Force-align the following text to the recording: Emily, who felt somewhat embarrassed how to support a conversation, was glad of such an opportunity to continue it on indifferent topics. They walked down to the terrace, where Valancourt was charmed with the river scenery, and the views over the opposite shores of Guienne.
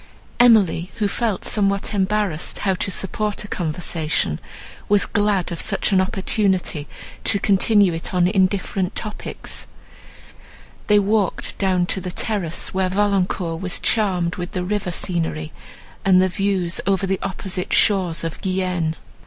Emily, 0.39 0.91
who 0.95 1.07
felt 1.07 1.45
somewhat 1.45 1.93
embarrassed 1.93 2.57
how 2.65 2.73
to 2.73 2.89
support 2.89 3.43
a 3.43 3.47
conversation, 3.47 4.39
was 4.89 5.05
glad 5.05 5.51
of 5.51 5.61
such 5.61 5.91
an 5.91 6.01
opportunity 6.01 6.87
to 7.23 7.37
continue 7.39 7.93
it 7.93 8.11
on 8.11 8.27
indifferent 8.27 8.95
topics. 8.95 9.67
They 10.87 10.97
walked 10.97 11.55
down 11.59 11.85
to 11.85 12.01
the 12.01 12.09
terrace, 12.09 12.73
where 12.73 12.89
Valancourt 12.89 13.61
was 13.61 13.79
charmed 13.79 14.37
with 14.37 14.53
the 14.53 14.63
river 14.63 14.89
scenery, 14.89 15.53
and 16.03 16.19
the 16.19 16.29
views 16.29 16.81
over 16.87 17.05
the 17.05 17.19
opposite 17.21 17.71
shores 17.71 18.23
of 18.23 18.41
Guienne. 18.41 18.95